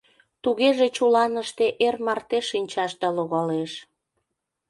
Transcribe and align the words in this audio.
—Тугеже 0.43 0.87
чуланыште 0.95 1.65
эр 1.85 1.95
марте 2.05 2.39
шинчашда 2.49 3.09
логалеш... 3.17 3.71